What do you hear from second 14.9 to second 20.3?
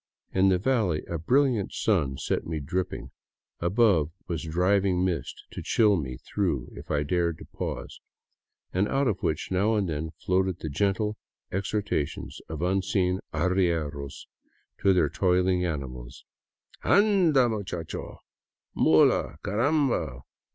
their toiling animals:" Anda, macho! Mula, caramba